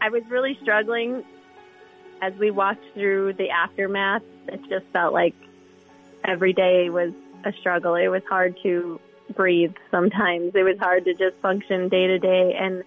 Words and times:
I 0.00 0.08
was 0.08 0.22
really 0.28 0.58
struggling 0.62 1.24
as 2.22 2.32
we 2.34 2.50
walked 2.50 2.84
through 2.94 3.34
the 3.34 3.50
aftermath. 3.50 4.22
It 4.48 4.60
just 4.68 4.86
felt 4.92 5.12
like 5.12 5.34
every 6.24 6.52
day 6.52 6.90
was 6.90 7.12
a 7.44 7.52
struggle. 7.52 7.94
It 7.94 8.08
was 8.08 8.22
hard 8.28 8.56
to 8.62 9.00
breathe 9.34 9.74
sometimes. 9.90 10.52
It 10.54 10.62
was 10.62 10.78
hard 10.78 11.04
to 11.04 11.14
just 11.14 11.36
function 11.36 11.88
day 11.88 12.06
to 12.06 12.18
day. 12.18 12.54
And 12.58 12.82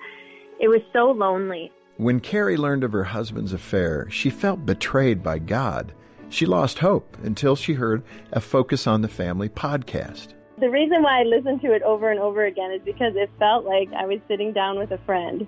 it 0.59 0.67
was 0.67 0.81
so 0.91 1.11
lonely. 1.11 1.71
When 1.97 2.19
Carrie 2.19 2.57
learned 2.57 2.83
of 2.83 2.91
her 2.91 3.03
husband's 3.03 3.53
affair, 3.53 4.09
she 4.09 4.29
felt 4.29 4.65
betrayed 4.65 5.21
by 5.21 5.39
God. 5.39 5.93
She 6.29 6.47
lost 6.47 6.79
hope 6.79 7.15
until 7.23 7.55
she 7.55 7.73
heard 7.73 8.03
a 8.31 8.41
Focus 8.41 8.87
on 8.87 9.01
the 9.01 9.07
Family 9.07 9.49
podcast. 9.49 10.33
The 10.59 10.69
reason 10.69 11.03
why 11.03 11.19
I 11.19 11.23
listened 11.23 11.61
to 11.61 11.73
it 11.73 11.83
over 11.83 12.09
and 12.09 12.19
over 12.19 12.45
again 12.45 12.71
is 12.71 12.81
because 12.83 13.15
it 13.15 13.29
felt 13.37 13.65
like 13.65 13.91
I 13.93 14.05
was 14.05 14.19
sitting 14.27 14.51
down 14.53 14.79
with 14.79 14.91
a 14.91 14.97
friend 14.99 15.47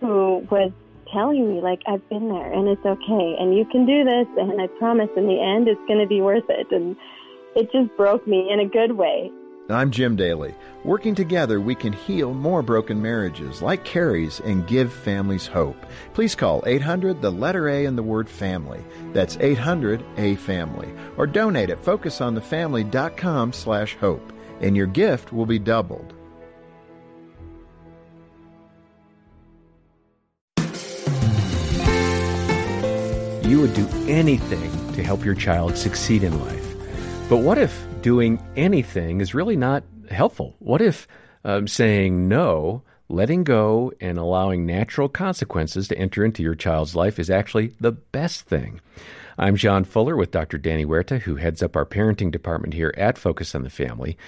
who 0.00 0.46
was 0.50 0.72
telling 1.12 1.54
me, 1.54 1.60
like, 1.60 1.80
I've 1.86 2.06
been 2.08 2.28
there 2.28 2.52
and 2.52 2.68
it's 2.68 2.84
okay 2.84 3.36
and 3.38 3.56
you 3.56 3.64
can 3.64 3.86
do 3.86 4.04
this 4.04 4.26
and 4.36 4.60
I 4.60 4.66
promise 4.78 5.10
in 5.16 5.26
the 5.26 5.40
end 5.40 5.68
it's 5.68 5.80
going 5.88 6.00
to 6.00 6.06
be 6.06 6.20
worth 6.20 6.48
it. 6.48 6.70
And 6.70 6.96
it 7.56 7.72
just 7.72 7.96
broke 7.96 8.26
me 8.26 8.50
in 8.50 8.60
a 8.60 8.66
good 8.66 8.92
way. 8.92 9.30
I'm 9.70 9.90
Jim 9.90 10.16
Daly. 10.16 10.54
Working 10.82 11.14
together, 11.14 11.60
we 11.60 11.74
can 11.74 11.92
heal 11.92 12.32
more 12.32 12.62
broken 12.62 13.02
marriages 13.02 13.60
like 13.60 13.84
Carrie's 13.84 14.40
and 14.40 14.66
give 14.66 14.90
families 14.90 15.46
hope. 15.46 15.84
Please 16.14 16.34
call 16.34 16.62
800 16.64 17.20
the 17.20 17.30
letter 17.30 17.68
A 17.68 17.84
in 17.84 17.94
the 17.94 18.02
word 18.02 18.30
family. 18.30 18.82
That's 19.12 19.36
800 19.38 20.02
A 20.16 20.36
family. 20.36 20.88
Or 21.18 21.26
donate 21.26 21.68
at 21.68 21.84
focusonthefamily.com 21.84 23.52
slash 23.52 23.94
hope. 23.96 24.32
And 24.62 24.74
your 24.74 24.86
gift 24.86 25.34
will 25.34 25.46
be 25.46 25.58
doubled. 25.58 26.14
You 33.48 33.62
would 33.62 33.72
do 33.72 33.88
anything 34.06 34.92
to 34.92 35.02
help 35.02 35.24
your 35.24 35.34
child 35.34 35.78
succeed 35.78 36.22
in 36.22 36.38
life. 36.38 36.76
But 37.30 37.38
what 37.38 37.56
if 37.56 37.82
doing 38.02 38.42
anything 38.56 39.22
is 39.22 39.32
really 39.32 39.56
not 39.56 39.84
helpful? 40.10 40.54
What 40.58 40.82
if 40.82 41.08
um, 41.46 41.66
saying 41.66 42.28
no, 42.28 42.82
letting 43.08 43.44
go, 43.44 43.90
and 44.02 44.18
allowing 44.18 44.66
natural 44.66 45.08
consequences 45.08 45.88
to 45.88 45.96
enter 45.96 46.26
into 46.26 46.42
your 46.42 46.54
child's 46.54 46.94
life 46.94 47.18
is 47.18 47.30
actually 47.30 47.68
the 47.80 47.92
best 47.92 48.42
thing? 48.42 48.82
I'm 49.38 49.56
John 49.56 49.84
Fuller 49.84 50.14
with 50.14 50.30
Dr. 50.30 50.58
Danny 50.58 50.84
Huerta, 50.84 51.18
who 51.18 51.36
heads 51.36 51.62
up 51.62 51.74
our 51.74 51.86
parenting 51.86 52.30
department 52.30 52.74
here 52.74 52.92
at 52.98 53.16
Focus 53.16 53.54
on 53.54 53.62
the 53.62 53.70
Family. 53.70 54.18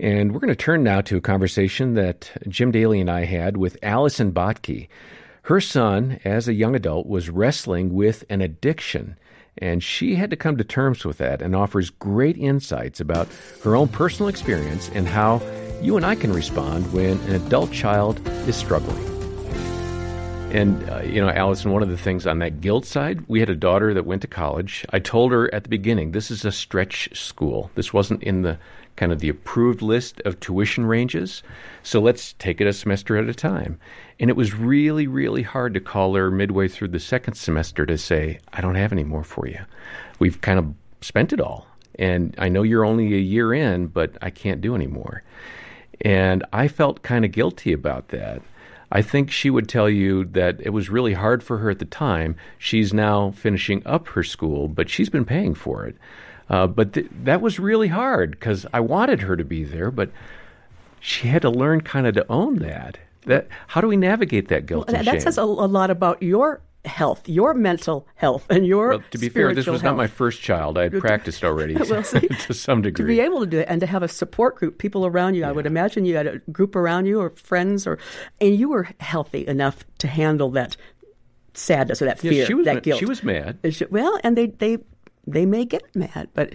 And 0.00 0.32
we're 0.32 0.40
going 0.40 0.48
to 0.48 0.56
turn 0.56 0.82
now 0.82 1.02
to 1.02 1.18
a 1.18 1.20
conversation 1.20 1.92
that 1.94 2.30
Jim 2.48 2.70
Daly 2.70 3.02
and 3.02 3.10
I 3.10 3.26
had 3.26 3.58
with 3.58 3.76
Allison 3.82 4.32
Bottke. 4.32 4.88
Her 5.44 5.60
son, 5.60 6.20
as 6.24 6.48
a 6.48 6.54
young 6.54 6.74
adult, 6.74 7.06
was 7.06 7.28
wrestling 7.28 7.92
with 7.92 8.24
an 8.30 8.40
addiction 8.40 9.16
and 9.58 9.82
she 9.82 10.14
had 10.16 10.30
to 10.30 10.36
come 10.36 10.56
to 10.56 10.64
terms 10.64 11.04
with 11.04 11.18
that 11.18 11.40
and 11.40 11.54
offers 11.54 11.90
great 11.90 12.36
insights 12.36 12.98
about 12.98 13.28
her 13.62 13.76
own 13.76 13.88
personal 13.88 14.28
experience 14.28 14.90
and 14.94 15.06
how 15.06 15.42
you 15.80 15.96
and 15.96 16.04
I 16.04 16.14
can 16.14 16.32
respond 16.32 16.92
when 16.92 17.18
an 17.20 17.34
adult 17.34 17.70
child 17.72 18.26
is 18.48 18.56
struggling. 18.56 19.04
And, 20.50 20.88
uh, 20.88 21.02
you 21.02 21.20
know, 21.20 21.28
Allison, 21.28 21.72
one 21.72 21.82
of 21.82 21.88
the 21.88 21.98
things 21.98 22.26
on 22.26 22.38
that 22.38 22.60
guilt 22.60 22.86
side, 22.86 23.24
we 23.28 23.40
had 23.40 23.50
a 23.50 23.56
daughter 23.56 23.92
that 23.92 24.06
went 24.06 24.22
to 24.22 24.28
college. 24.28 24.86
I 24.90 24.98
told 24.98 25.32
her 25.32 25.52
at 25.52 25.64
the 25.64 25.68
beginning, 25.68 26.12
this 26.12 26.30
is 26.30 26.44
a 26.44 26.52
stretch 26.52 27.08
school. 27.12 27.70
This 27.74 27.92
wasn't 27.92 28.22
in 28.22 28.42
the 28.42 28.58
kind 28.96 29.12
of 29.12 29.18
the 29.18 29.28
approved 29.28 29.82
list 29.82 30.20
of 30.24 30.40
tuition 30.40 30.86
ranges. 30.86 31.42
So 31.82 32.00
let's 32.00 32.32
take 32.34 32.60
it 32.60 32.66
a 32.66 32.72
semester 32.72 33.16
at 33.16 33.28
a 33.28 33.34
time. 33.34 33.78
And 34.20 34.30
it 34.30 34.36
was 34.36 34.54
really, 34.54 35.06
really 35.06 35.42
hard 35.42 35.74
to 35.74 35.80
call 35.80 36.14
her 36.14 36.30
midway 36.30 36.68
through 36.68 36.88
the 36.88 37.00
second 37.00 37.34
semester 37.34 37.84
to 37.86 37.98
say, 37.98 38.38
I 38.52 38.60
don't 38.60 38.76
have 38.76 38.92
any 38.92 39.04
more 39.04 39.24
for 39.24 39.46
you. 39.46 39.60
We've 40.18 40.40
kind 40.40 40.58
of 40.58 40.74
spent 41.00 41.32
it 41.32 41.40
all. 41.40 41.66
And 41.98 42.34
I 42.38 42.48
know 42.48 42.62
you're 42.62 42.84
only 42.84 43.14
a 43.14 43.18
year 43.18 43.52
in, 43.52 43.88
but 43.88 44.16
I 44.22 44.30
can't 44.30 44.60
do 44.60 44.74
any 44.74 44.86
more. 44.86 45.22
And 46.00 46.44
I 46.52 46.68
felt 46.68 47.02
kind 47.02 47.24
of 47.24 47.32
guilty 47.32 47.72
about 47.72 48.08
that. 48.08 48.42
I 48.90 49.02
think 49.02 49.30
she 49.30 49.50
would 49.50 49.68
tell 49.68 49.90
you 49.90 50.24
that 50.26 50.60
it 50.60 50.70
was 50.70 50.88
really 50.88 51.14
hard 51.14 51.42
for 51.42 51.58
her 51.58 51.70
at 51.70 51.80
the 51.80 51.84
time. 51.84 52.36
She's 52.58 52.92
now 52.92 53.32
finishing 53.32 53.82
up 53.84 54.08
her 54.08 54.22
school, 54.22 54.68
but 54.68 54.88
she's 54.88 55.08
been 55.08 55.24
paying 55.24 55.54
for 55.54 55.84
it. 55.86 55.96
Uh, 56.48 56.66
but 56.66 56.92
th- 56.92 57.06
that 57.10 57.40
was 57.40 57.58
really 57.58 57.88
hard 57.88 58.32
because 58.32 58.66
I 58.72 58.80
wanted 58.80 59.22
her 59.22 59.36
to 59.36 59.44
be 59.44 59.64
there, 59.64 59.90
but 59.90 60.10
she 61.00 61.28
had 61.28 61.42
to 61.42 61.50
learn 61.50 61.80
kind 61.80 62.06
of 62.06 62.14
to 62.14 62.26
own 62.30 62.56
that. 62.56 62.98
That 63.26 63.48
how 63.68 63.80
do 63.80 63.88
we 63.88 63.96
navigate 63.96 64.48
that 64.48 64.66
guilt 64.66 64.88
well, 64.88 65.02
that 65.02 65.10
shame? 65.10 65.20
says 65.20 65.38
a, 65.38 65.42
a, 65.42 65.44
lot 65.44 65.90
about 65.90 66.22
your 66.22 66.60
health, 66.84 67.26
your 67.26 67.54
mental 67.54 68.06
health, 68.16 68.46
and 68.50 68.66
your. 68.66 68.90
Well, 68.90 69.02
to 69.12 69.18
be 69.18 69.30
fair, 69.30 69.54
this 69.54 69.66
was 69.66 69.80
health. 69.80 69.92
not 69.92 69.96
my 69.96 70.06
first 70.06 70.42
child. 70.42 70.76
I 70.76 70.84
had 70.84 71.00
practiced 71.00 71.42
already 71.44 71.74
well, 71.74 72.04
see, 72.04 72.28
to 72.28 72.52
some 72.52 72.82
degree. 72.82 73.04
To 73.04 73.06
be 73.06 73.20
able 73.20 73.40
to 73.40 73.46
do 73.46 73.60
it 73.60 73.66
and 73.68 73.80
to 73.80 73.86
have 73.86 74.02
a 74.02 74.08
support 74.08 74.56
group, 74.56 74.76
people 74.76 75.06
around 75.06 75.34
you. 75.34 75.40
Yeah. 75.40 75.48
I 75.48 75.52
would 75.52 75.64
imagine 75.64 76.04
you 76.04 76.16
had 76.16 76.26
a 76.26 76.38
group 76.52 76.76
around 76.76 77.06
you 77.06 77.20
or 77.20 77.30
friends, 77.30 77.86
or 77.86 77.98
and 78.40 78.54
you 78.54 78.68
were 78.68 78.88
healthy 79.00 79.46
enough 79.46 79.84
to 79.98 80.06
handle 80.06 80.50
that 80.50 80.76
sadness 81.54 82.02
or 82.02 82.06
that 82.06 82.18
fear, 82.18 82.32
yeah, 82.32 82.44
she 82.44 82.54
was 82.54 82.66
that 82.66 82.82
guilt. 82.82 82.98
She 82.98 83.06
was 83.06 83.22
mad. 83.22 83.58
Well, 83.90 84.18
and 84.22 84.36
they 84.36 84.48
they 84.48 84.78
they 85.26 85.46
may 85.46 85.64
get 85.64 85.82
mad, 85.94 86.28
but 86.34 86.54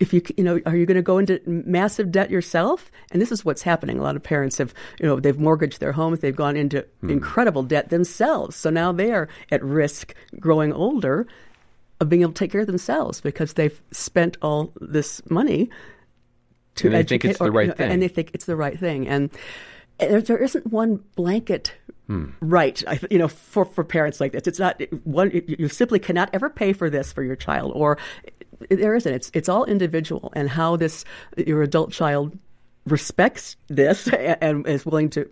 if 0.00 0.12
you 0.12 0.22
you 0.36 0.44
know 0.44 0.60
are 0.66 0.76
you 0.76 0.86
going 0.86 0.96
to 0.96 1.02
go 1.02 1.18
into 1.18 1.40
massive 1.46 2.12
debt 2.12 2.30
yourself? 2.30 2.90
And 3.10 3.20
this 3.20 3.32
is 3.32 3.44
what's 3.44 3.62
happening. 3.62 3.98
A 3.98 4.02
lot 4.02 4.16
of 4.16 4.22
parents 4.22 4.58
have 4.58 4.74
you 5.00 5.06
know 5.06 5.18
they've 5.18 5.38
mortgaged 5.38 5.80
their 5.80 5.92
homes. 5.92 6.20
They've 6.20 6.34
gone 6.34 6.56
into 6.56 6.86
hmm. 7.00 7.10
incredible 7.10 7.62
debt 7.62 7.90
themselves. 7.90 8.56
So 8.56 8.70
now 8.70 8.92
they 8.92 9.12
are 9.12 9.28
at 9.50 9.62
risk 9.62 10.14
growing 10.38 10.72
older 10.72 11.26
of 12.00 12.08
being 12.08 12.22
able 12.22 12.32
to 12.32 12.38
take 12.38 12.52
care 12.52 12.60
of 12.60 12.66
themselves 12.66 13.20
because 13.20 13.54
they've 13.54 13.80
spent 13.90 14.36
all 14.40 14.72
this 14.80 15.20
money 15.28 15.68
to 16.76 16.86
and 16.86 16.94
they 16.94 17.00
educate 17.00 17.22
think 17.22 17.30
it's 17.32 17.38
the 17.40 17.50
right 17.50 17.62
you 17.62 17.68
know, 17.68 17.74
thing. 17.74 17.90
and 17.90 18.02
they 18.02 18.08
think 18.08 18.30
it's 18.34 18.44
the 18.44 18.56
right 18.56 18.78
thing. 18.78 19.08
And 19.08 19.30
there, 19.98 20.20
there 20.20 20.38
isn't 20.38 20.68
one 20.68 21.02
blanket 21.16 21.74
Hmm. 22.08 22.30
Right. 22.40 22.82
I, 22.88 22.98
you 23.10 23.18
know, 23.18 23.28
for, 23.28 23.64
for 23.64 23.84
parents 23.84 24.18
like 24.18 24.32
this, 24.32 24.46
it's 24.46 24.58
not 24.58 24.80
one, 25.04 25.30
you 25.46 25.68
simply 25.68 25.98
cannot 25.98 26.30
ever 26.32 26.50
pay 26.50 26.72
for 26.72 26.90
this 26.90 27.12
for 27.12 27.22
your 27.22 27.36
child 27.36 27.72
or 27.74 27.98
there 28.70 28.96
isn't. 28.96 29.12
It's, 29.12 29.30
it's 29.34 29.48
all 29.48 29.64
individual 29.66 30.32
and 30.34 30.48
how 30.48 30.76
this, 30.76 31.04
your 31.36 31.62
adult 31.62 31.92
child 31.92 32.36
respects 32.86 33.56
this 33.68 34.08
and, 34.12 34.38
and 34.40 34.66
is 34.66 34.84
willing 34.84 35.10
to 35.10 35.30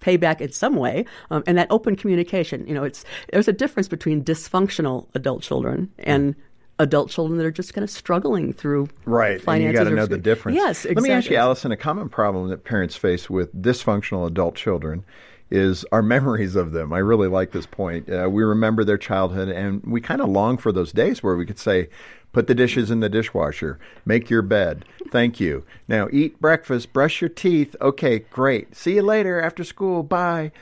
pay 0.00 0.16
back 0.16 0.40
in 0.40 0.52
some 0.52 0.76
way, 0.76 1.04
um, 1.30 1.42
and 1.46 1.58
that 1.58 1.66
open 1.70 1.96
communication. 1.96 2.66
You 2.68 2.74
know, 2.74 2.84
it's 2.84 3.04
there's 3.32 3.48
a 3.48 3.52
difference 3.52 3.88
between 3.88 4.22
dysfunctional 4.22 5.08
adult 5.14 5.42
children 5.42 5.90
and 5.98 6.36
adult 6.78 7.10
children 7.10 7.38
that 7.38 7.46
are 7.46 7.50
just 7.50 7.74
kind 7.74 7.82
of 7.82 7.90
struggling 7.90 8.52
through 8.52 8.88
right. 9.04 9.42
And 9.48 9.62
you 9.64 9.72
got 9.72 9.84
to 9.84 9.90
know 9.90 10.06
the 10.06 10.18
difference. 10.18 10.56
Yes, 10.56 10.84
exactly. 10.84 10.94
Let 10.94 11.02
me 11.02 11.10
ask 11.10 11.30
you, 11.30 11.36
Allison, 11.36 11.72
a 11.72 11.76
common 11.76 12.08
problem 12.08 12.48
that 12.50 12.64
parents 12.64 12.96
face 12.96 13.28
with 13.28 13.54
dysfunctional 13.60 14.26
adult 14.26 14.54
children 14.54 15.04
is 15.50 15.84
our 15.92 16.02
memories 16.16 16.56
of 16.56 16.72
them. 16.72 16.92
I 16.92 16.98
really 16.98 17.28
like 17.28 17.52
this 17.52 17.66
point. 17.66 18.08
Uh, 18.10 18.28
we 18.30 18.42
remember 18.42 18.84
their 18.84 18.98
childhood, 18.98 19.48
and 19.48 19.82
we 19.84 20.00
kind 20.00 20.20
of 20.20 20.28
long 20.28 20.56
for 20.58 20.72
those 20.72 20.92
days 20.92 21.22
where 21.22 21.36
we 21.36 21.46
could 21.46 21.58
say, 21.58 21.88
Put 22.32 22.46
the 22.46 22.54
dishes 22.54 22.90
in 22.90 23.00
the 23.00 23.08
dishwasher. 23.08 23.78
Make 24.04 24.28
your 24.28 24.42
bed. 24.42 24.84
Thank 25.10 25.40
you. 25.40 25.64
Now 25.88 26.08
eat 26.12 26.40
breakfast. 26.40 26.92
Brush 26.92 27.22
your 27.22 27.30
teeth. 27.30 27.74
Okay, 27.80 28.18
great. 28.18 28.76
See 28.76 28.96
you 28.96 29.02
later 29.02 29.40
after 29.40 29.64
school. 29.64 30.02
Bye. 30.02 30.52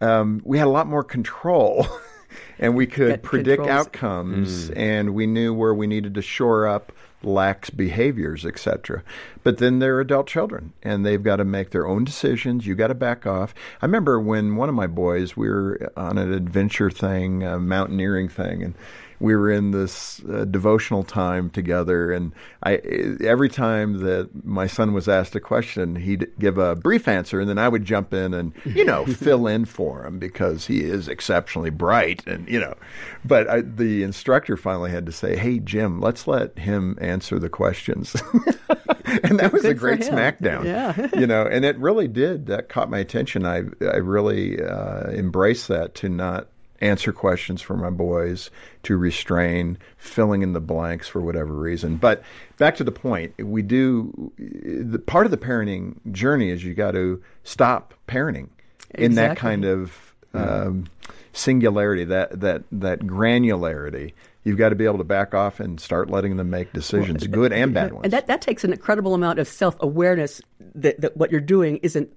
Um, 0.00 0.42
we 0.44 0.58
had 0.58 0.66
a 0.66 0.70
lot 0.70 0.88
more 0.88 1.04
control. 1.04 1.86
and 2.58 2.74
we 2.74 2.86
could 2.86 3.08
Get 3.08 3.22
predict 3.22 3.62
controls. 3.62 3.86
outcomes, 3.86 4.70
mm. 4.70 4.76
and 4.76 5.14
we 5.14 5.26
knew 5.26 5.54
where 5.54 5.74
we 5.74 5.86
needed 5.86 6.14
to 6.14 6.22
shore 6.22 6.66
up 6.66 6.92
lax 7.24 7.70
behaviors, 7.70 8.44
etc. 8.44 9.02
But 9.42 9.58
then 9.58 9.78
they're 9.78 10.00
adult 10.00 10.26
children 10.26 10.72
and 10.82 11.04
they've 11.04 11.22
got 11.22 11.36
to 11.36 11.44
make 11.44 11.70
their 11.70 11.86
own 11.86 12.04
decisions. 12.04 12.66
You 12.66 12.74
got 12.74 12.88
to 12.88 12.94
back 12.94 13.26
off. 13.26 13.54
I 13.80 13.86
remember 13.86 14.20
when 14.20 14.56
one 14.56 14.68
of 14.68 14.74
my 14.74 14.86
boys, 14.86 15.36
we 15.36 15.48
were 15.48 15.92
on 15.96 16.18
an 16.18 16.32
adventure 16.32 16.90
thing, 16.90 17.42
a 17.42 17.58
mountaineering 17.58 18.28
thing, 18.28 18.62
and 18.62 18.74
we 19.22 19.36
were 19.36 19.50
in 19.50 19.70
this 19.70 20.20
uh, 20.24 20.44
devotional 20.44 21.04
time 21.04 21.48
together, 21.48 22.10
and 22.10 22.32
I 22.64 22.74
every 23.20 23.48
time 23.48 23.98
that 23.98 24.44
my 24.44 24.66
son 24.66 24.92
was 24.92 25.08
asked 25.08 25.36
a 25.36 25.40
question, 25.40 25.94
he'd 25.94 26.28
give 26.40 26.58
a 26.58 26.74
brief 26.74 27.06
answer, 27.06 27.40
and 27.40 27.48
then 27.48 27.58
I 27.58 27.68
would 27.68 27.84
jump 27.84 28.12
in 28.12 28.34
and 28.34 28.52
you 28.64 28.84
know 28.84 29.06
fill 29.22 29.46
in 29.46 29.64
for 29.64 30.04
him 30.04 30.18
because 30.18 30.66
he 30.66 30.82
is 30.82 31.06
exceptionally 31.06 31.70
bright, 31.70 32.26
and 32.26 32.48
you 32.48 32.58
know. 32.58 32.74
But 33.24 33.48
I, 33.48 33.60
the 33.60 34.02
instructor 34.02 34.56
finally 34.56 34.90
had 34.90 35.06
to 35.06 35.12
say, 35.12 35.36
"Hey 35.36 35.60
Jim, 35.60 36.00
let's 36.00 36.26
let 36.26 36.58
him 36.58 36.98
answer 37.00 37.38
the 37.38 37.48
questions," 37.48 38.16
and 39.22 39.38
that 39.38 39.52
was 39.52 39.62
Good 39.62 39.72
a 39.72 39.74
great 39.74 40.00
smackdown. 40.00 40.64
Yeah, 40.64 41.08
you 41.18 41.28
know, 41.28 41.46
and 41.46 41.64
it 41.64 41.78
really 41.78 42.08
did. 42.08 42.46
That 42.46 42.68
caught 42.68 42.90
my 42.90 42.98
attention. 42.98 43.46
I 43.46 43.62
I 43.80 43.98
really 43.98 44.60
uh, 44.60 45.10
embraced 45.10 45.68
that 45.68 45.94
to 45.96 46.08
not 46.08 46.48
answer 46.82 47.12
questions 47.12 47.62
for 47.62 47.76
my 47.76 47.90
boys, 47.90 48.50
to 48.82 48.96
restrain, 48.96 49.78
filling 49.96 50.42
in 50.42 50.52
the 50.52 50.60
blanks 50.60 51.08
for 51.08 51.20
whatever 51.20 51.54
reason. 51.54 51.96
But 51.96 52.22
back 52.58 52.76
to 52.76 52.84
the 52.84 52.92
point, 52.92 53.34
we 53.38 53.62
do 53.62 54.32
the 54.38 54.98
part 54.98 55.24
of 55.24 55.30
the 55.30 55.38
parenting 55.38 55.96
journey 56.12 56.50
is 56.50 56.64
you 56.64 56.74
got 56.74 56.92
to 56.92 57.22
stop 57.44 57.94
parenting 58.06 58.48
exactly. 58.90 59.04
in 59.04 59.14
that 59.14 59.36
kind 59.36 59.64
of 59.64 60.14
um, 60.34 60.88
singularity, 61.32 62.04
that 62.04 62.40
that 62.40 62.64
that 62.72 63.00
granularity. 63.00 64.12
You've 64.44 64.58
got 64.58 64.70
to 64.70 64.74
be 64.74 64.86
able 64.86 64.98
to 64.98 65.04
back 65.04 65.34
off 65.34 65.60
and 65.60 65.80
start 65.80 66.10
letting 66.10 66.36
them 66.36 66.50
make 66.50 66.72
decisions, 66.72 67.24
good 67.28 67.52
and 67.52 67.72
bad 67.72 67.92
ones. 67.92 68.04
And 68.04 68.12
that, 68.12 68.26
that 68.26 68.42
takes 68.42 68.64
an 68.64 68.72
incredible 68.72 69.14
amount 69.14 69.38
of 69.38 69.46
self 69.46 69.76
awareness 69.78 70.40
that, 70.74 71.00
that 71.00 71.16
what 71.16 71.30
you're 71.30 71.40
doing 71.40 71.76
isn't 71.76 72.10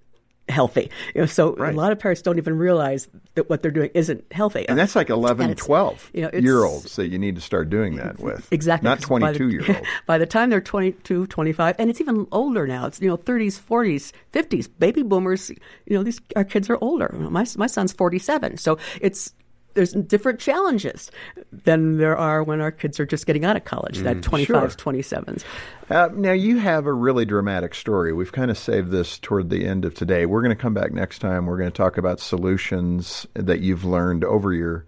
healthy. 0.48 0.92
You 1.16 1.22
know, 1.22 1.26
so 1.28 1.56
Right. 1.56 1.74
a 1.74 1.78
lot 1.78 1.92
of 1.92 2.00
parents 2.00 2.22
don't 2.22 2.38
even 2.38 2.58
realize 2.58 3.08
that 3.34 3.50
what 3.50 3.62
they're 3.62 3.72
doing 3.72 3.90
isn't 3.94 4.24
healthy. 4.32 4.68
and 4.70 4.78
that's 4.78 4.96
like 4.96 5.10
11, 5.10 5.50
And 5.50 5.58
12 5.58 6.12
you 6.14 6.22
know, 6.22 6.30
year 6.34 6.64
olds 6.64 6.96
that 6.98 7.08
you 7.08 7.18
need 7.18 7.36
to 7.36 7.42
start 7.42 7.70
doing 7.70 7.96
that 7.96 8.20
with. 8.20 8.48
Exactly. 8.52 8.88
Not 8.88 8.98
by 9.00 9.32
the- 9.32 9.40
22 9.40 9.50
year 9.50 9.64
olds. 9.68 9.88
By 10.06 10.18
the 10.18 10.26
time 10.28 10.50
they're 10.52 10.62
22, 10.62 11.26
25, 11.28 11.76
and 11.80 11.90
it's 11.90 12.00
even 12.00 12.28
older 12.32 12.68
now. 12.68 12.86
It's, 12.86 13.02
you 13.02 13.08
know, 13.10 13.18
30s, 13.18 13.60
40s, 13.60 14.12
50s. 14.34 14.70
Baby 14.80 15.02
boomers, 15.02 15.50
you 15.50 15.98
know, 15.98 16.04
these, 16.04 16.22
our 16.36 16.44
kids 16.44 16.70
are 16.70 16.78
older. 16.80 17.10
My, 17.18 17.46
my 17.58 17.68
son's 17.68 17.92
47. 17.94 18.58
So 18.58 18.78
it's, 19.02 19.34
there's 19.76 19.92
different 19.92 20.40
challenges 20.40 21.12
than 21.52 21.98
there 21.98 22.18
are 22.18 22.44
when 22.44 22.62
our 22.62 22.72
kids 22.72 23.00
are 23.00 23.06
just 23.06 23.26
getting 23.28 23.46
out 23.46 23.56
of 23.56 23.66
college, 23.66 24.00
that 24.00 24.18
25s, 24.18 24.76
27s. 24.76 25.44
Uh, 25.90 26.10
now, 26.16 26.32
you 26.32 26.58
have 26.58 26.88
a 26.88 26.94
really 26.94 27.26
dramatic 27.26 27.76
story. 27.76 28.12
We've 28.12 28.32
kind 28.32 28.50
of 28.50 28.58
saved 28.58 28.90
this 28.90 29.20
toward 29.20 29.50
the 29.50 29.66
end 29.66 29.86
of 29.86 29.94
today. 29.94 30.26
We're 30.26 30.42
going 30.42 30.56
to 30.56 30.62
come 30.62 30.74
back 30.74 30.92
next 30.92 31.20
time. 31.20 31.46
We're 31.46 31.58
going 31.58 31.72
to 31.72 31.78
talk 31.78 31.98
about 31.98 32.20
solutions 32.20 33.28
that 33.34 33.60
you've 33.60 33.86
learned 33.86 34.24
over 34.24 34.54
your 34.54 34.86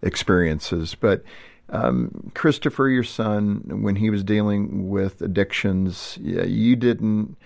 experiences. 0.00 0.94
But 0.94 1.22
um, 1.68 2.30
Christopher, 2.34 2.88
your 2.88 3.04
son, 3.04 3.82
when 3.82 3.96
he 3.96 4.10
was 4.10 4.24
dealing 4.24 4.88
with 4.88 5.20
addictions, 5.22 6.18
you 6.20 6.76
didn't 6.76 7.36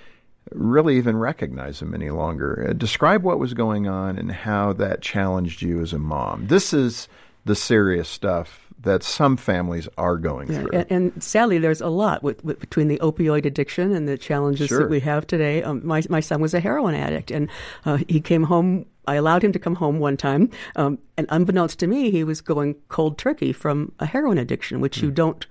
really 0.54 0.96
even 0.96 1.16
recognize 1.16 1.82
him 1.82 1.94
any 1.94 2.10
longer. 2.10 2.66
Uh, 2.70 2.72
describe 2.72 3.22
what 3.22 3.38
was 3.38 3.54
going 3.54 3.86
on 3.88 4.18
and 4.18 4.30
how 4.32 4.72
that 4.74 5.00
challenged 5.02 5.62
you 5.62 5.80
as 5.82 5.92
a 5.92 5.98
mom. 5.98 6.46
This 6.46 6.72
is 6.72 7.08
the 7.44 7.54
serious 7.54 8.08
stuff 8.08 8.60
that 8.80 9.02
some 9.02 9.36
families 9.36 9.88
are 9.96 10.16
going 10.16 10.50
Yeah, 10.50 10.60
through. 10.60 10.70
and, 10.72 10.86
and 11.14 11.22
sadly, 11.22 11.58
there's 11.58 11.80
a 11.80 11.88
lot 11.88 12.22
with, 12.22 12.44
with, 12.44 12.60
between 12.60 12.88
the 12.88 12.98
opioid 12.98 13.44
addiction 13.46 13.92
and 13.92 14.06
the 14.08 14.18
challenges 14.18 14.68
Sure. 14.68 14.80
that 14.80 14.90
we 14.90 15.00
have 15.00 15.26
today. 15.26 15.62
Um, 15.62 15.80
my 15.86 16.02
my 16.10 16.20
son 16.20 16.40
was 16.40 16.52
a 16.54 16.60
heroin 16.60 16.94
addict, 16.94 17.30
and 17.30 17.48
uh, 17.86 17.98
he 18.08 18.20
came 18.20 18.44
home. 18.44 18.86
I 19.06 19.14
allowed 19.16 19.42
him 19.44 19.52
to 19.52 19.58
come 19.58 19.74
home 19.76 19.98
one 19.98 20.16
time, 20.16 20.50
um, 20.76 20.98
and 21.16 21.26
unbeknownst 21.30 21.78
to 21.80 21.86
me, 21.86 22.10
he 22.10 22.24
was 22.24 22.40
going 22.40 22.76
cold 22.88 23.16
turkey 23.18 23.52
from 23.52 23.92
a 24.00 24.06
heroin 24.06 24.38
addiction, 24.38 24.80
which 24.80 25.00
Hmm. 25.00 25.06
you 25.06 25.10
don't 25.12 25.46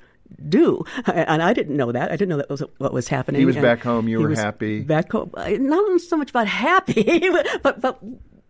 do. 0.50 0.84
And 1.06 1.42
I 1.44 1.54
didn't 1.54 1.76
know 1.78 1.92
that. 1.92 2.12
I 2.12 2.16
didn't 2.16 2.30
know 2.30 2.38
that 2.38 2.50
was 2.50 2.64
what 2.78 2.94
was 2.94 3.08
happening. 3.08 3.40
He 3.40 3.46
was 3.46 3.56
And 3.56 3.64
back 3.64 3.82
home, 3.82 4.08
you 4.08 4.20
were 4.20 4.34
happy. 4.36 4.82
Back 4.82 5.12
home, 5.12 5.32
not 5.36 6.02
so 6.02 6.18
much 6.18 6.30
about 6.30 6.48
happy, 6.48 7.22
but 7.64 7.82
but 7.82 8.00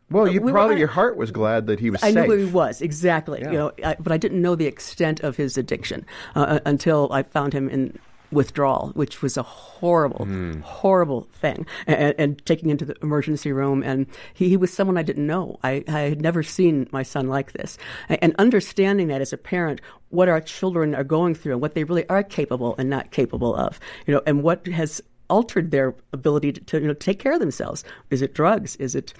Well, 0.10 0.28
you 0.28 0.42
we 0.42 0.52
probably 0.52 0.76
on- 0.76 0.80
your 0.80 0.88
heart 0.88 1.18
was 1.18 1.32
glad 1.32 1.68
that 1.68 1.80
he 1.80 1.90
was 1.90 2.02
I 2.04 2.12
safe. 2.12 2.28
knew 2.28 2.38
he 2.38 2.52
was 2.52 2.82
exactly. 2.82 3.42
Yeah. 3.42 3.52
You 3.52 3.58
know, 3.58 3.72
I, 3.84 3.96
but 4.00 4.12
I 4.12 4.18
didn't 4.18 4.42
know 4.42 4.56
the 4.56 4.68
extent 4.68 5.20
of 5.22 5.38
his 5.38 5.58
addiction 5.58 6.06
uh, 6.36 6.60
until 6.66 7.10
I 7.12 7.24
found 7.24 7.54
him 7.54 7.70
in 7.70 8.00
withdrawal, 8.34 8.92
which 8.96 9.22
was 9.22 9.38
a 9.38 9.44
horrible, 9.44 10.26
hmm. 10.26 10.60
horrible 10.62 11.28
thing. 11.34 11.66
And, 11.88 12.16
and 12.18 12.46
taking 12.46 12.70
him 12.70 12.78
to 12.78 12.86
the 12.86 12.96
emergency 13.02 13.52
room, 13.52 13.84
and 13.84 14.08
he, 14.34 14.50
he 14.50 14.58
was 14.58 14.74
someone 14.74 14.98
I 14.98 15.04
didn't 15.04 15.28
know. 15.28 15.60
I, 15.64 15.84
I 15.88 16.02
had 16.02 16.22
never 16.22 16.44
seen 16.44 16.88
my 16.92 17.04
son 17.04 17.28
like 17.28 17.54
this, 17.54 17.78
and 18.10 18.36
understanding 18.38 19.08
that 19.08 19.22
as 19.22 19.34
a 19.34 19.38
parent, 19.38 19.82
what 20.10 20.30
our 20.30 20.42
children 20.42 20.94
are 20.94 21.04
going 21.04 21.36
through 21.36 21.54
and 21.54 21.62
what 21.62 21.74
they 21.74 21.84
really 21.84 22.08
are 22.10 22.24
capable 22.24 22.76
and 22.78 22.90
not 22.90 23.12
capable 23.12 23.56
of, 23.56 23.80
you 24.06 24.14
know, 24.14 24.22
and 24.26 24.44
what 24.44 24.68
has 24.68 25.02
altered 25.30 25.72
their 25.72 25.96
ability 26.12 26.52
to, 26.52 26.62
to 26.62 26.80
you 26.80 26.88
know 26.88 26.94
take 26.94 27.20
care 27.20 27.34
of 27.34 27.40
themselves. 27.40 27.84
Is 28.10 28.22
it 28.22 28.34
drugs? 28.34 28.76
Is 28.78 28.96
it 28.96 29.14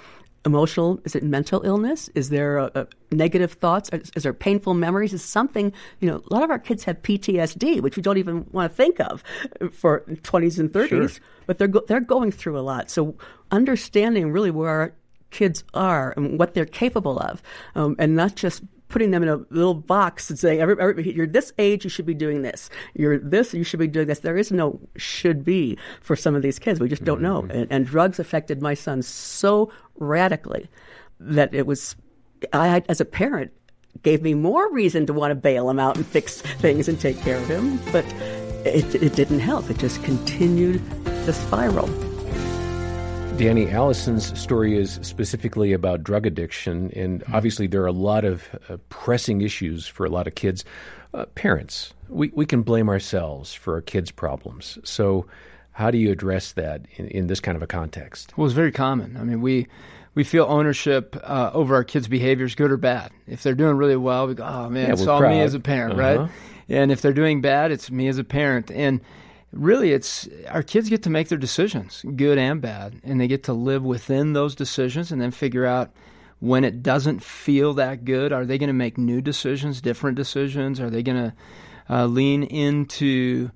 emotional 0.46 1.00
is 1.06 1.16
it 1.16 1.24
mental 1.24 1.62
illness? 1.64 2.10
Is 2.16 2.30
there 2.30 2.58
a, 2.58 2.72
a 2.76 2.88
negative 3.12 3.54
thoughts? 3.54 3.90
Is, 3.94 4.12
is 4.16 4.24
there 4.24 4.34
painful 4.34 4.74
memories? 4.74 5.14
Is 5.14 5.24
something 5.24 5.72
you 6.02 6.10
know 6.10 6.22
a 6.30 6.34
lot 6.34 6.44
of 6.44 6.50
our 6.50 6.60
kids 6.60 6.84
have 6.84 7.02
ptsd 7.02 7.82
which 7.82 7.96
we 7.96 8.02
don't 8.02 8.18
even 8.18 8.46
want 8.52 8.70
to 8.72 8.76
think 8.76 9.00
of 9.00 9.24
for 9.72 10.02
20s 10.08 10.60
and 10.60 10.72
30s 10.72 10.88
Sure. 10.90 11.10
but 11.48 11.58
they're 11.58 11.68
go- 11.70 11.84
they're 11.88 12.00
going 12.02 12.32
through 12.32 12.58
a 12.60 12.62
lot. 12.62 12.90
So 12.90 13.16
understanding 13.52 14.32
really 14.32 14.52
where 14.52 14.70
our 14.70 14.94
kids 15.32 15.64
are 15.74 16.14
and 16.18 16.38
what 16.38 16.54
they're 16.54 16.66
capable 16.66 17.18
of 17.20 17.42
um, 17.76 17.96
and 17.98 18.16
not 18.16 18.36
just 18.36 18.62
putting 18.94 19.12
them 19.12 19.24
in 19.24 19.30
a 19.30 19.38
little 19.50 19.74
box 19.74 20.30
and 20.30 20.40
saying 20.40 20.62
every, 20.62 20.80
every, 20.80 21.14
you're 21.14 21.28
this 21.28 21.52
age 21.58 21.84
you 21.84 21.90
should 21.90 22.06
be 22.06 22.14
doing 22.14 22.44
this. 22.44 22.70
You're 22.94 23.20
this 23.20 23.54
you 23.54 23.64
should 23.64 23.80
be 23.80 23.88
doing 23.88 24.08
this. 24.08 24.20
There 24.20 24.38
is 24.38 24.52
no 24.52 24.80
should 24.96 25.44
be 25.44 25.78
for 26.02 26.16
some 26.16 26.36
of 26.36 26.42
these 26.42 26.60
kids. 26.60 26.80
We 26.80 26.88
just 26.88 27.04
don't 27.04 27.22
know. 27.22 27.42
Mm-hmm. 27.42 27.52
And, 27.52 27.72
and 27.72 27.86
drugs 27.86 28.20
affected 28.20 28.62
my 28.62 28.74
son 28.74 29.02
so 29.02 29.72
radically 29.96 30.70
that 31.20 31.54
it 31.54 31.68
was 31.68 31.96
i 32.52 32.84
as 32.90 33.00
a 33.00 33.06
parent 33.06 33.52
gave 34.02 34.22
me 34.22 34.34
more 34.34 34.72
reason 34.74 35.06
to 35.06 35.14
want 35.14 35.32
to 35.32 35.36
bail 35.36 35.70
him 35.70 35.80
out 35.80 35.96
and 35.96 36.06
fix 36.06 36.42
things 36.42 36.90
and 36.90 37.00
take 37.00 37.18
care 37.22 37.38
of 37.38 37.48
him 37.48 37.80
but 37.92 38.04
it, 38.66 38.96
it 38.96 39.16
didn't 39.16 39.40
help. 39.40 39.70
It 39.70 39.78
just 39.78 40.04
continued 40.04 40.82
the 41.26 41.34
spiral 41.34 41.88
Danny, 43.38 43.70
Allison's 43.70 44.40
story 44.40 44.78
is 44.78 45.00
specifically 45.02 45.74
about 45.74 46.04
drug 46.04 46.26
addiction, 46.26 46.92
and 46.96 47.24
obviously 47.34 47.68
there 47.68 47.82
are 47.82 47.88
a 47.88 47.92
lot 47.92 48.24
of 48.24 48.44
uh, 48.70 48.78
pressing 48.90 49.42
issues 49.42 49.86
for 49.88 50.06
a 50.06 50.10
lot 50.10 50.28
of 50.28 50.36
kids. 50.36 50.64
Uh, 51.14 51.26
parents, 51.36 51.94
we, 52.10 52.30
we 52.36 52.46
can 52.46 52.62
blame 52.62 52.88
ourselves 52.90 53.54
for 53.54 53.74
our 53.74 53.82
kids' 53.82 54.12
problems. 54.12 54.78
So, 54.84 55.26
how 55.72 55.90
do 55.92 55.98
you 55.98 56.12
address 56.12 56.54
that 56.54 56.86
in, 56.96 57.08
in 57.08 57.28
this 57.28 57.40
kind 57.40 57.56
of 57.58 57.64
a 57.64 57.68
context? 57.68 58.38
Well, 58.38 58.46
it's 58.46 58.54
very 58.54 58.72
common. 58.72 59.18
I 59.18 59.24
mean, 59.24 59.42
we 59.42 59.68
we 60.16 60.24
feel 60.24 60.46
ownership 60.48 61.18
uh, 61.24 61.50
over 61.54 61.76
our 61.76 61.84
kids' 61.84 62.08
behaviors, 62.08 62.54
good 62.56 62.72
or 62.72 62.78
bad. 62.78 63.12
If 63.28 63.42
they're 63.44 63.56
doing 63.56 63.76
really 63.78 63.98
well, 63.98 64.28
we 64.28 64.36
go, 64.36 64.46
"Oh 64.46 64.70
man, 64.70 64.88
Yeah, 64.88 64.94
it's 64.94 65.08
all 65.08 65.22
me 65.22 65.42
as 65.42 65.54
a 65.56 65.60
parent, 65.60 66.00
Uh-huh. 66.00 66.18
right?" 66.22 66.30
And 66.70 66.92
if 66.92 67.02
they're 67.02 67.12
doing 67.14 67.42
bad, 67.42 67.72
it's 67.72 67.92
me 67.92 68.08
as 68.08 68.20
a 68.20 68.24
parent. 68.24 68.72
And 68.72 69.02
really, 69.54 69.94
it's 69.94 70.28
our 70.50 70.64
kids 70.64 70.90
get 70.90 71.04
to 71.04 71.10
make 71.10 71.30
their 71.30 71.38
decisions, 71.38 72.04
good 72.16 72.38
and 72.38 72.62
bad, 72.62 73.00
and 73.04 73.22
they 73.22 73.28
get 73.28 73.44
to 73.44 73.54
live 73.54 73.84
within 73.86 74.34
those 74.34 74.56
decisions, 74.56 75.12
and 75.12 75.22
then 75.22 75.32
figure 75.32 75.66
out 75.66 75.92
when 76.40 76.64
it 76.64 76.84
doesn't 76.84 77.24
feel 77.24 77.74
that 77.76 78.04
good. 78.04 78.34
Are 78.34 78.46
they 78.46 78.58
going 78.58 78.68
to 78.68 78.74
make 78.74 78.98
new 78.98 79.22
decisions, 79.22 79.82
different 79.82 80.18
decisions? 80.18 80.80
Are 80.80 80.90
they 80.90 81.04
going 81.04 81.32
to 81.32 81.34
uh, 81.90 82.06
lean 82.06 82.44
into 82.44 83.52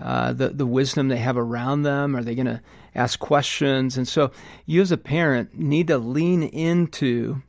uh, 0.00 0.32
the 0.32 0.48
the 0.48 0.66
wisdom 0.66 1.08
they 1.08 1.18
have 1.18 1.36
around 1.36 1.82
them? 1.82 2.16
Are 2.16 2.22
they 2.24 2.34
going 2.34 2.46
to 2.46 2.60
ask 2.94 3.18
questions? 3.18 3.96
And 3.96 4.08
so, 4.08 4.32
you 4.66 4.80
as 4.80 4.90
a 4.90 4.96
parent 4.96 5.58
need 5.58 5.88
to 5.88 5.98
lean 5.98 6.42
into 6.42 7.42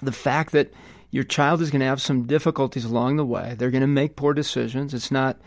the 0.00 0.12
fact 0.12 0.52
that 0.52 0.72
your 1.10 1.24
child 1.24 1.60
is 1.60 1.70
going 1.70 1.80
to 1.80 1.86
have 1.86 2.00
some 2.00 2.26
difficulties 2.26 2.84
along 2.84 3.16
the 3.16 3.24
way. 3.24 3.54
They're 3.56 3.70
going 3.70 3.80
to 3.80 3.86
make 3.86 4.16
poor 4.16 4.34
decisions. 4.34 4.92
It's 4.92 5.10
not 5.10 5.38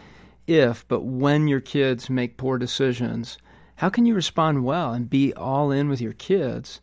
if, 0.55 0.87
but 0.87 1.01
when 1.03 1.47
your 1.47 1.61
kids 1.61 2.09
make 2.09 2.37
poor 2.37 2.57
decisions, 2.57 3.37
how 3.75 3.89
can 3.89 4.05
you 4.05 4.13
respond 4.13 4.63
well 4.63 4.93
and 4.93 5.09
be 5.09 5.33
all 5.33 5.71
in 5.71 5.89
with 5.89 6.01
your 6.01 6.13
kids 6.13 6.81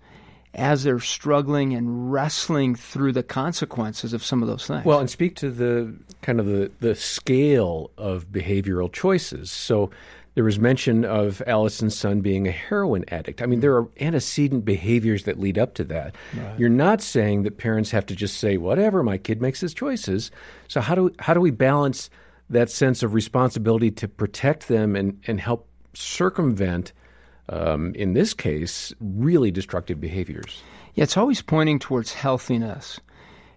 as 0.55 0.83
they're 0.83 0.99
struggling 0.99 1.75
and 1.75 2.11
wrestling 2.11 2.75
through 2.75 3.13
the 3.13 3.23
consequences 3.23 4.13
of 4.13 4.25
some 4.25 4.43
of 4.43 4.49
those 4.49 4.67
things? 4.67 4.85
Well, 4.85 4.99
and 4.99 5.09
speak 5.09 5.37
to 5.37 5.51
the 5.51 5.95
kind 6.23 6.41
of 6.41 6.47
the, 6.47 6.73
the 6.81 6.95
scale 6.95 7.91
of 7.97 8.27
behavioral 8.33 8.93
choices. 8.93 9.51
So 9.51 9.91
there 10.35 10.45
was 10.45 10.59
mention 10.59 11.05
of 11.05 11.43
Allison's 11.47 11.97
son 11.97 12.21
being 12.21 12.47
a 12.47 12.53
heroin 12.53 13.05
addict. 13.09 13.43
I 13.43 13.47
mean, 13.47 13.61
there 13.61 13.77
are 13.77 13.89
antecedent 14.01 14.65
behaviors 14.65 15.25
that 15.25 15.39
lead 15.39 15.59
up 15.59 15.75
to 15.75 15.85
that. 15.85 16.15
You're 16.57 16.69
not 16.69 17.03
saying 17.03 17.43
that 17.43 17.59
parents 17.59 17.91
have 17.91 18.07
to 18.07 18.15
just 18.15 18.39
say, 18.39 18.57
whatever, 18.57 19.03
my 19.03 19.19
kid 19.19 19.43
makes 19.43 19.61
his 19.61 19.75
choices. 19.75 20.31
So 20.69 20.81
how 20.81 20.95
do 20.95 21.13
how 21.19 21.35
do 21.35 21.41
we 21.41 21.51
balance 21.51 22.09
that 22.51 22.71
sense 22.71 23.03
of 23.03 23.15
responsibility 23.15 23.91
to 23.93 24.09
protect 24.09 24.69
them 24.69 24.97
and, 24.97 25.21
and 25.27 25.41
help 25.41 25.69
circumvent, 25.95 26.93
um, 27.49 27.95
in 27.95 28.15
this 28.15 28.35
case, 28.35 28.93
really 29.01 29.51
destructive 29.51 30.01
behaviors? 30.01 30.63
Yeah, 30.95 31.05
it's 31.05 31.17
always 31.17 31.43
pointing 31.43 31.79
towards 31.79 32.13
healthiness. 32.13 33.01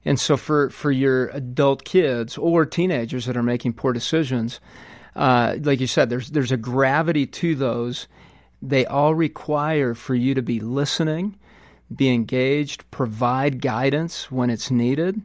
And 0.03 0.19
so 0.19 0.35
for, 0.35 0.69
for 0.71 0.91
your 0.91 1.27
adult 1.27 1.85
kids 1.85 2.37
or 2.37 2.65
teenagers 2.65 3.25
that 3.25 3.37
are 3.37 3.43
making 3.43 3.73
poor 3.73 3.93
decisions, 3.93 4.59
uh, 5.15 5.57
like 5.61 5.79
you 5.79 5.87
said, 5.87 6.09
there's 6.09 6.29
there's 6.31 6.51
a 6.51 6.57
gravity 6.57 7.27
to 7.27 7.55
those. 7.55 8.07
They 8.61 8.85
all 8.85 9.13
require 9.15 9.93
for 9.93 10.15
you 10.15 10.33
to 10.35 10.41
be 10.41 10.59
listening, 10.59 11.37
be 11.93 12.09
engaged, 12.09 12.89
provide 12.91 13.61
guidance 13.61 14.31
when 14.31 14.49
it's 14.49 14.71
needed, 14.71 15.21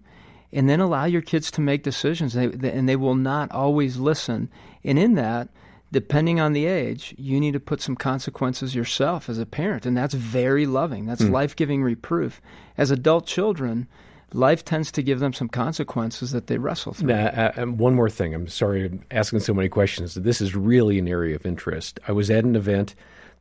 and 0.53 0.69
then 0.69 0.81
allow 0.81 1.05
your 1.05 1.23
kids 1.23 1.51
to 1.53 1.61
make 1.61 1.83
decisions. 1.83 2.35
They, 2.35 2.47
they, 2.47 2.73
and 2.73 2.89
they 2.89 2.97
will 2.97 3.15
not 3.15 3.51
always 3.53 3.97
listen. 3.97 4.49
And 4.85 4.99
in 4.99 5.15
that, 5.15 5.49
depending 5.93 6.41
on 6.41 6.53
the 6.53 6.67
age, 6.67 7.15
you 7.17 7.39
need 7.39 7.53
to 7.53 7.61
put 7.61 7.81
some 7.81 7.97
consequences 7.97 8.75
yourself 8.75 9.29
as 9.29 9.39
a 9.39 9.47
parent, 9.47 9.87
and 9.87 9.97
that's 9.97 10.15
very 10.15 10.67
loving. 10.67 11.07
That's 11.07 11.23
life-giving 11.23 11.83
reproof. 11.83 12.41
As 12.77 12.91
adult 12.91 13.27
children, 13.27 13.87
life 14.33 14.65
tends 14.65 14.91
to 14.93 15.03
give 15.03 15.21
them 15.21 15.33
some 15.33 15.49
consequences 15.49 16.33
that 16.33 16.49
they 16.49 16.59
wrestle 16.59 16.93
through. 16.93 17.09
Now, 17.09 17.27
uh, 17.29 17.67
one 17.67 17.95
more 17.95 18.11
thing. 18.11 18.35
I'm 18.35 18.49
sorry 18.49 18.87
I'm 18.87 19.05
asking 19.11 19.41
so 19.41 19.55
many 19.55 19.69
questions. 19.69 20.15
This 20.15 20.41
is 20.41 20.57
really 20.57 20.99
an 20.99 21.09
area 21.09 21.37
of 21.37 21.47
interest. 21.47 22.01
I 22.09 22.13
was 22.13 22.31
at 22.31 22.45
an 22.45 22.57
event 22.57 22.95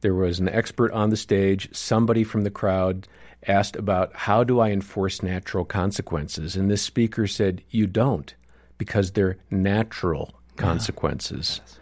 there 0.06 0.14
was 0.14 0.40
an 0.40 0.48
expert 0.48 0.92
on 0.92 1.10
the 1.10 1.18
stage, 1.18 1.68
somebody 1.76 2.24
from 2.24 2.44
the 2.44 2.52
crowd 2.52 3.08
asked 3.48 3.76
about 3.76 4.14
how 4.14 4.44
do 4.44 4.60
I 4.60 4.70
enforce 4.70 5.24
natural 5.24 5.66
consequences? 5.66 6.56
And 6.56 6.70
this 6.70 6.84
speaker 6.84 7.26
said, 7.26 7.64
You 7.72 7.88
don't, 7.88 8.32
because 8.78 9.14
they're 9.14 9.38
natural 9.50 10.36
consequences. 10.58 11.60
Yes. 11.64 11.80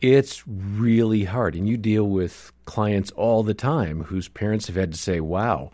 It's 0.00 0.46
really 0.46 1.24
hard. 1.24 1.56
And 1.56 1.68
you 1.68 1.76
deal 1.76 2.08
with 2.08 2.52
clients 2.64 3.10
all 3.10 3.42
the 3.42 3.54
time 3.54 4.04
whose 4.04 4.28
parents 4.28 4.68
have 4.68 4.76
had 4.76 4.92
to 4.92 4.98
say, 4.98 5.18
Wow, 5.18 5.72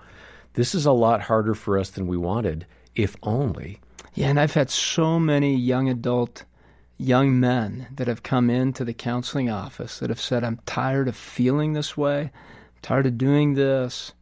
this 0.55 0.75
is 0.75 0.87
a 0.87 0.93
lot 0.93 1.21
harder 1.21 1.55
for 1.55 1.77
us 1.77 1.91
than 1.91 2.07
we 2.07 2.17
wanted, 2.17 2.65
if 2.95 3.15
only. 3.23 3.79
Yeah, 4.15 4.29
and 4.29 4.41
I've 4.41 4.55
had 4.55 4.71
so 4.71 5.21
many 5.21 5.55
young 5.55 5.91
adult 5.91 6.45
young 7.01 7.41
men 7.41 7.89
that 7.97 8.09
have 8.09 8.23
come 8.23 8.51
into 8.51 8.85
the 8.85 8.93
counseling 8.93 9.51
office 9.51 9.99
that 9.99 10.11
have 10.11 10.21
said, 10.21 10.45
I'm 10.45 10.61
tired 10.67 11.09
of 11.09 11.17
feeling 11.17 11.73
this 11.73 11.97
way, 11.97 12.21
I'm 12.21 12.81
tired 12.83 13.07
of 13.07 13.19
doing 13.19 13.55
this. 13.55 14.13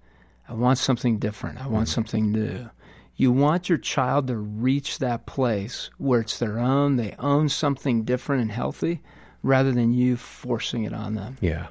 I 0.48 0.54
want 0.54 0.78
something 0.78 1.18
different. 1.18 1.62
I 1.62 1.66
want 1.66 1.88
mm. 1.88 1.92
something 1.92 2.32
new. 2.32 2.70
You 3.16 3.32
want 3.32 3.68
your 3.68 3.78
child 3.78 4.28
to 4.28 4.36
reach 4.36 4.98
that 4.98 5.26
place 5.26 5.90
where 5.98 6.20
it's 6.20 6.38
their 6.38 6.58
own, 6.58 6.96
they 6.96 7.14
own 7.18 7.48
something 7.48 8.04
different 8.04 8.42
and 8.42 8.52
healthy, 8.52 9.02
rather 9.42 9.72
than 9.72 9.92
you 9.92 10.16
forcing 10.16 10.84
it 10.84 10.92
on 10.92 11.14
them. 11.14 11.36
Yeah. 11.40 11.66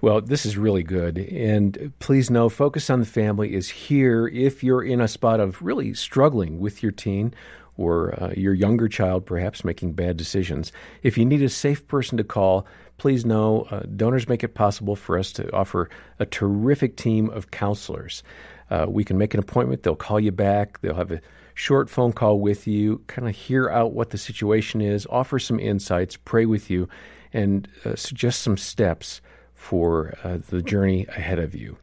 Well, 0.00 0.20
this 0.20 0.44
is 0.44 0.56
really 0.56 0.82
good. 0.82 1.18
And 1.18 1.92
please 1.98 2.30
know 2.30 2.48
Focus 2.48 2.90
on 2.90 3.00
the 3.00 3.06
Family 3.06 3.54
is 3.54 3.68
here 3.68 4.26
if 4.28 4.64
you're 4.64 4.82
in 4.82 5.00
a 5.00 5.08
spot 5.08 5.40
of 5.40 5.62
really 5.62 5.94
struggling 5.94 6.58
with 6.58 6.82
your 6.82 6.92
teen 6.92 7.34
or 7.78 8.22
uh, 8.22 8.32
your 8.36 8.52
younger 8.52 8.88
child 8.88 9.24
perhaps 9.24 9.64
making 9.64 9.92
bad 9.92 10.18
decisions. 10.18 10.72
If 11.02 11.16
you 11.16 11.24
need 11.24 11.40
a 11.40 11.48
safe 11.48 11.86
person 11.88 12.18
to 12.18 12.24
call, 12.24 12.66
please 12.98 13.24
know 13.24 13.66
uh, 13.70 13.80
donors 13.96 14.28
make 14.28 14.44
it 14.44 14.54
possible 14.54 14.96
for 14.96 15.18
us 15.18 15.32
to 15.32 15.50
offer 15.54 15.88
a 16.18 16.26
terrific 16.26 16.96
team 16.96 17.30
of 17.30 17.50
counselors. 17.50 18.22
Uh, 18.70 18.84
we 18.86 19.04
can 19.04 19.16
make 19.16 19.32
an 19.32 19.40
appointment, 19.40 19.82
they'll 19.82 19.96
call 19.96 20.20
you 20.20 20.32
back, 20.32 20.80
they'll 20.82 20.94
have 20.94 21.12
a 21.12 21.20
short 21.54 21.88
phone 21.88 22.12
call 22.12 22.40
with 22.40 22.66
you, 22.66 23.02
kind 23.06 23.28
of 23.28 23.34
hear 23.34 23.70
out 23.70 23.92
what 23.92 24.10
the 24.10 24.18
situation 24.18 24.80
is, 24.80 25.06
offer 25.08 25.38
some 25.38 25.58
insights, 25.58 26.16
pray 26.16 26.44
with 26.44 26.68
you, 26.68 26.88
and 27.32 27.68
uh, 27.84 27.94
suggest 27.94 28.42
some 28.42 28.56
steps 28.56 29.20
for 29.54 30.16
uh, 30.24 30.38
the 30.50 30.62
journey 30.62 31.06
ahead 31.08 31.38
of 31.38 31.54
you. 31.54 31.76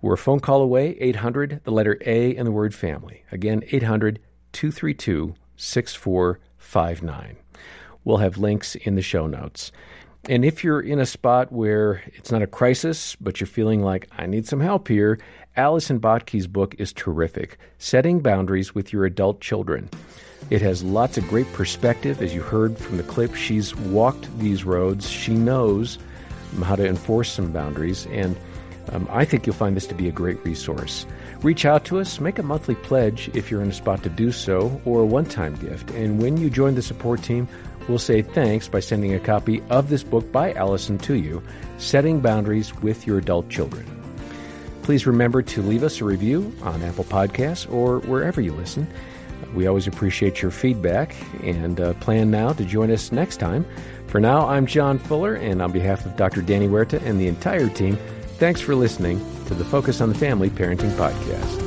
We're 0.00 0.14
a 0.14 0.18
phone 0.18 0.40
call 0.40 0.62
away, 0.62 0.96
800, 0.98 1.60
the 1.62 1.70
letter 1.70 1.98
A, 2.04 2.34
and 2.34 2.46
the 2.46 2.52
word 2.52 2.74
family. 2.74 3.22
Again, 3.30 3.62
800 3.70 4.18
232 4.52 5.34
6459. 5.56 7.36
We'll 8.04 8.16
have 8.18 8.38
links 8.38 8.74
in 8.74 8.94
the 8.94 9.02
show 9.02 9.26
notes. 9.26 9.72
And 10.28 10.44
if 10.44 10.62
you're 10.62 10.80
in 10.80 11.00
a 11.00 11.06
spot 11.06 11.50
where 11.50 12.02
it's 12.14 12.30
not 12.30 12.42
a 12.42 12.46
crisis, 12.46 13.16
but 13.16 13.40
you're 13.40 13.46
feeling 13.48 13.82
like, 13.82 14.08
I 14.16 14.26
need 14.26 14.46
some 14.46 14.60
help 14.60 14.86
here, 14.86 15.18
Allison 15.56 15.98
Bottke's 15.98 16.46
book 16.46 16.76
is 16.78 16.92
terrific 16.92 17.58
Setting 17.78 18.20
Boundaries 18.20 18.74
with 18.74 18.92
Your 18.92 19.04
Adult 19.04 19.40
Children. 19.40 19.90
It 20.50 20.62
has 20.62 20.84
lots 20.84 21.18
of 21.18 21.26
great 21.28 21.52
perspective. 21.52 22.22
As 22.22 22.34
you 22.34 22.42
heard 22.42 22.78
from 22.78 22.98
the 22.98 23.02
clip, 23.02 23.34
she's 23.34 23.74
walked 23.74 24.38
these 24.38 24.64
roads. 24.64 25.08
She 25.08 25.34
knows 25.34 25.98
how 26.62 26.76
to 26.76 26.86
enforce 26.86 27.32
some 27.32 27.52
boundaries. 27.52 28.06
And 28.06 28.36
um, 28.92 29.08
I 29.10 29.24
think 29.24 29.46
you'll 29.46 29.56
find 29.56 29.76
this 29.76 29.86
to 29.88 29.94
be 29.94 30.08
a 30.08 30.12
great 30.12 30.44
resource. 30.44 31.06
Reach 31.42 31.64
out 31.64 31.84
to 31.86 31.98
us, 31.98 32.20
make 32.20 32.38
a 32.38 32.42
monthly 32.42 32.76
pledge 32.76 33.28
if 33.34 33.50
you're 33.50 33.62
in 33.62 33.70
a 33.70 33.72
spot 33.72 34.04
to 34.04 34.08
do 34.08 34.30
so, 34.30 34.80
or 34.84 35.00
a 35.00 35.06
one 35.06 35.24
time 35.24 35.56
gift. 35.56 35.90
And 35.90 36.22
when 36.22 36.36
you 36.36 36.48
join 36.48 36.76
the 36.76 36.82
support 36.82 37.20
team, 37.22 37.48
we'll 37.88 37.98
say 37.98 38.22
thanks 38.22 38.68
by 38.68 38.78
sending 38.78 39.12
a 39.12 39.18
copy 39.18 39.60
of 39.68 39.88
this 39.88 40.04
book 40.04 40.30
by 40.30 40.52
Allison 40.52 40.98
to 40.98 41.14
you 41.14 41.42
Setting 41.78 42.20
Boundaries 42.20 42.72
with 42.76 43.08
Your 43.08 43.18
Adult 43.18 43.48
Children. 43.48 43.84
Please 44.84 45.04
remember 45.04 45.42
to 45.42 45.62
leave 45.62 45.82
us 45.82 46.00
a 46.00 46.04
review 46.04 46.54
on 46.62 46.80
Apple 46.82 47.04
Podcasts 47.04 47.70
or 47.72 47.98
wherever 48.00 48.40
you 48.40 48.52
listen. 48.52 48.86
We 49.52 49.66
always 49.66 49.88
appreciate 49.88 50.42
your 50.42 50.52
feedback 50.52 51.14
and 51.42 51.80
uh, 51.80 51.94
plan 51.94 52.30
now 52.30 52.52
to 52.52 52.64
join 52.64 52.90
us 52.92 53.10
next 53.10 53.38
time. 53.38 53.66
For 54.06 54.20
now, 54.20 54.46
I'm 54.46 54.66
John 54.66 54.98
Fuller, 54.98 55.34
and 55.34 55.60
on 55.60 55.72
behalf 55.72 56.06
of 56.06 56.16
Dr. 56.16 56.42
Danny 56.42 56.68
Huerta 56.68 57.02
and 57.02 57.20
the 57.20 57.26
entire 57.26 57.68
team, 57.68 57.96
thanks 58.38 58.60
for 58.60 58.76
listening 58.76 59.20
to 59.52 59.58
the 59.58 59.64
Focus 59.64 60.00
on 60.00 60.08
the 60.08 60.14
Family 60.14 60.48
Parenting 60.48 60.90
Podcast. 60.92 61.60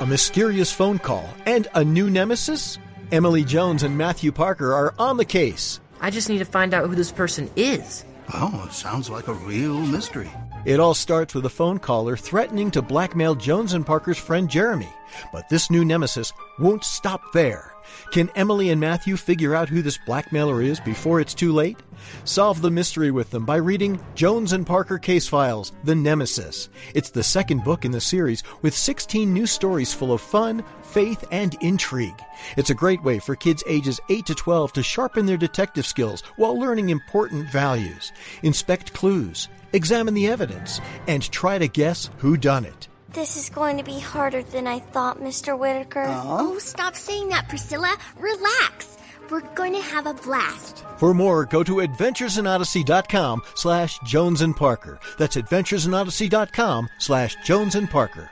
A 0.00 0.06
mysterious 0.06 0.72
phone 0.72 0.98
call 0.98 1.28
and 1.46 1.66
a 1.74 1.84
new 1.84 2.10
nemesis? 2.10 2.78
Emily 3.12 3.44
Jones 3.44 3.82
and 3.82 3.96
Matthew 3.96 4.32
Parker 4.32 4.74
are 4.74 4.94
on 4.98 5.16
the 5.16 5.24
case. 5.24 5.80
I 6.00 6.10
just 6.10 6.28
need 6.28 6.38
to 6.38 6.44
find 6.44 6.74
out 6.74 6.86
who 6.86 6.94
this 6.94 7.12
person 7.12 7.50
is. 7.56 8.04
Oh, 8.32 8.68
sounds 8.70 9.08
like 9.08 9.28
a 9.28 9.34
real 9.34 9.78
mystery. 9.78 10.30
It 10.66 10.80
all 10.80 10.94
starts 10.94 11.34
with 11.34 11.46
a 11.46 11.50
phone 11.50 11.78
caller 11.78 12.16
threatening 12.16 12.70
to 12.72 12.82
blackmail 12.82 13.34
Jones 13.34 13.74
and 13.74 13.86
Parker's 13.86 14.18
friend 14.18 14.50
Jeremy. 14.50 14.88
But 15.32 15.48
this 15.48 15.70
new 15.70 15.84
nemesis 15.84 16.32
won't 16.58 16.84
stop 16.84 17.22
there. 17.32 17.73
Can 18.10 18.30
Emily 18.34 18.70
and 18.70 18.80
Matthew 18.80 19.16
figure 19.16 19.54
out 19.54 19.68
who 19.68 19.82
this 19.82 19.98
blackmailer 20.06 20.62
is 20.62 20.80
before 20.80 21.20
it's 21.20 21.34
too 21.34 21.52
late? 21.52 21.78
Solve 22.24 22.60
the 22.60 22.70
mystery 22.70 23.10
with 23.10 23.30
them 23.30 23.44
by 23.44 23.56
reading 23.56 24.00
Jones 24.14 24.52
and 24.52 24.66
Parker 24.66 24.98
Case 24.98 25.26
Files 25.26 25.72
The 25.84 25.94
Nemesis. 25.94 26.68
It's 26.94 27.10
the 27.10 27.22
second 27.22 27.64
book 27.64 27.84
in 27.84 27.92
the 27.92 28.00
series 28.00 28.42
with 28.62 28.74
16 28.74 29.32
new 29.32 29.46
stories 29.46 29.94
full 29.94 30.12
of 30.12 30.20
fun, 30.20 30.64
faith, 30.82 31.24
and 31.30 31.56
intrigue. 31.60 32.20
It's 32.56 32.70
a 32.70 32.74
great 32.74 33.02
way 33.02 33.18
for 33.18 33.36
kids 33.36 33.64
ages 33.66 34.00
8 34.08 34.26
to 34.26 34.34
12 34.34 34.72
to 34.74 34.82
sharpen 34.82 35.26
their 35.26 35.36
detective 35.36 35.86
skills 35.86 36.22
while 36.36 36.58
learning 36.58 36.90
important 36.90 37.50
values. 37.50 38.12
Inspect 38.42 38.92
clues, 38.92 39.48
examine 39.72 40.14
the 40.14 40.28
evidence, 40.28 40.80
and 41.06 41.22
try 41.30 41.58
to 41.58 41.68
guess 41.68 42.10
who 42.18 42.36
done 42.36 42.64
it. 42.64 42.88
This 43.14 43.36
is 43.36 43.48
going 43.48 43.76
to 43.78 43.84
be 43.84 44.00
harder 44.00 44.42
than 44.42 44.66
I 44.66 44.80
thought, 44.80 45.20
Mr. 45.20 45.56
Whitaker. 45.56 46.02
Uh-huh. 46.02 46.36
Oh, 46.40 46.58
stop 46.58 46.96
saying 46.96 47.28
that, 47.28 47.48
Priscilla. 47.48 47.96
Relax. 48.18 48.98
We're 49.30 49.40
going 49.54 49.72
to 49.72 49.80
have 49.80 50.06
a 50.06 50.14
blast. 50.14 50.84
For 50.96 51.14
more, 51.14 51.44
go 51.44 51.62
to 51.62 51.76
adventuresinodyssey.com 51.76 53.42
slash 53.54 54.00
Jones 54.00 54.40
and 54.42 54.56
Parker. 54.56 54.98
That's 55.16 55.36
adventuresinodyssey.com 55.36 56.88
slash 56.98 57.36
Jones 57.44 57.76
and 57.76 57.88
Parker. 57.88 58.30